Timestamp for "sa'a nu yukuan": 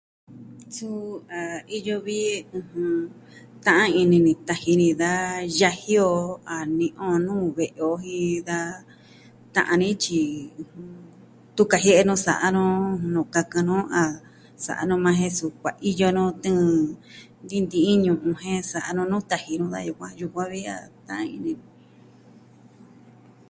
14.65-15.17